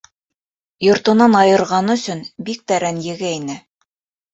Йортонан 0.87 1.37
айырғаны 1.43 1.95
өсөн 2.03 2.27
бик 2.51 2.67
тә 2.69 2.85
рәнйегәйне. 2.89 3.65